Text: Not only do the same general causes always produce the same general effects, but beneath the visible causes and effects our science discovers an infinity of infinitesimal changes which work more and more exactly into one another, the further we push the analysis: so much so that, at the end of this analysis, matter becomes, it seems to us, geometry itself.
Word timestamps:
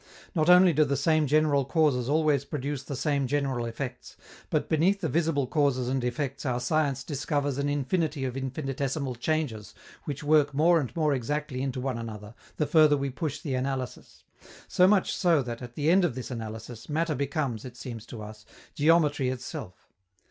Not 0.33 0.49
only 0.49 0.73
do 0.73 0.83
the 0.83 0.97
same 0.97 1.27
general 1.27 1.63
causes 1.63 2.09
always 2.09 2.43
produce 2.43 2.81
the 2.81 2.95
same 2.95 3.27
general 3.27 3.67
effects, 3.67 4.17
but 4.49 4.67
beneath 4.67 4.99
the 5.01 5.07
visible 5.07 5.45
causes 5.45 5.87
and 5.89 6.03
effects 6.03 6.43
our 6.43 6.59
science 6.59 7.03
discovers 7.03 7.59
an 7.59 7.69
infinity 7.69 8.25
of 8.25 8.35
infinitesimal 8.35 9.13
changes 9.13 9.75
which 10.05 10.23
work 10.23 10.55
more 10.55 10.79
and 10.79 10.95
more 10.95 11.13
exactly 11.13 11.61
into 11.61 11.79
one 11.79 11.99
another, 11.99 12.33
the 12.57 12.65
further 12.65 12.97
we 12.97 13.11
push 13.11 13.41
the 13.41 13.53
analysis: 13.53 14.23
so 14.67 14.87
much 14.87 15.15
so 15.15 15.43
that, 15.43 15.61
at 15.61 15.75
the 15.75 15.91
end 15.91 16.03
of 16.03 16.15
this 16.15 16.31
analysis, 16.31 16.89
matter 16.89 17.13
becomes, 17.13 17.63
it 17.63 17.77
seems 17.77 18.07
to 18.07 18.23
us, 18.23 18.43
geometry 18.73 19.29
itself. 19.29 19.87